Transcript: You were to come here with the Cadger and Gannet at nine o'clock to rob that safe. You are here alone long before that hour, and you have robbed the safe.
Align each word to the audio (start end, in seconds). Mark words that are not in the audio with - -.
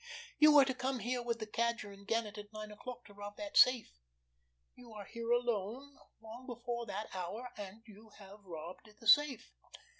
You 0.39 0.55
were 0.55 0.65
to 0.65 0.73
come 0.73 0.97
here 0.97 1.21
with 1.21 1.37
the 1.37 1.45
Cadger 1.45 1.91
and 1.93 2.07
Gannet 2.07 2.35
at 2.39 2.51
nine 2.51 2.71
o'clock 2.71 3.05
to 3.05 3.13
rob 3.13 3.37
that 3.37 3.55
safe. 3.55 3.99
You 4.73 4.93
are 4.93 5.05
here 5.05 5.29
alone 5.29 5.95
long 6.19 6.47
before 6.47 6.87
that 6.87 7.15
hour, 7.15 7.51
and 7.55 7.83
you 7.85 8.09
have 8.17 8.39
robbed 8.43 8.89
the 8.99 9.05
safe. 9.07 9.53